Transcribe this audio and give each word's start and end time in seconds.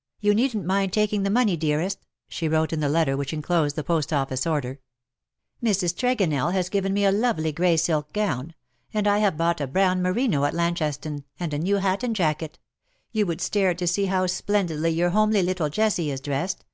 "You 0.20 0.34
needn't 0.36 0.64
mind 0.66 0.92
taking 0.92 1.24
the 1.24 1.30
money, 1.30 1.56
dearest," 1.56 2.06
she 2.28 2.46
wrote 2.46 2.72
in 2.72 2.78
the 2.78 2.88
letter 2.88 3.16
which 3.16 3.32
enclosed 3.32 3.74
the 3.74 3.82
Post 3.82 4.12
Office 4.12 4.46
order." 4.46 4.78
Mrs. 5.64 5.92
Tregonell 5.96 6.52
has 6.52 6.68
given 6.68 6.94
me 6.94 7.04
a 7.04 7.10
lovely 7.10 7.50
grey 7.50 7.76
silk 7.76 8.12
gown; 8.12 8.54
and 8.92 9.08
I 9.08 9.18
have 9.18 9.36
bought 9.36 9.60
a 9.60 9.66
brown 9.66 10.00
merino 10.00 10.44
at 10.44 10.54
Launceston, 10.54 11.24
and 11.40 11.52
a 11.52 11.58
new 11.58 11.78
hat 11.78 12.04
and 12.04 12.14
jacket. 12.14 12.60
You 13.10 13.26
would 13.26 13.40
stare 13.40 13.74
to 13.74 13.88
see 13.88 14.04
how 14.06 14.28
splendidly 14.28 14.90
your 14.90 15.10
homely 15.10 15.42
little 15.42 15.68
Jessie 15.68 16.12
is 16.12 16.20
dressed! 16.20 16.64